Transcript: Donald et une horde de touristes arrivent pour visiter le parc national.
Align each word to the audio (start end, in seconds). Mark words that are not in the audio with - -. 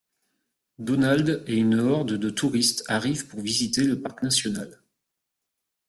Donald 0.79 1.43
et 1.45 1.57
une 1.57 1.79
horde 1.79 2.13
de 2.13 2.29
touristes 2.31 2.83
arrivent 2.87 3.27
pour 3.27 3.39
visiter 3.41 3.83
le 3.83 4.01
parc 4.01 4.23
national. 4.23 4.79